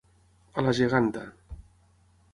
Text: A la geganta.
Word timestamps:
A 0.61 0.63
la 0.67 0.73
geganta. 0.79 1.27